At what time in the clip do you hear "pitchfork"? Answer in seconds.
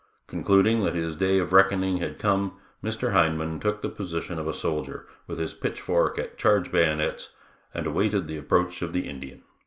5.53-6.17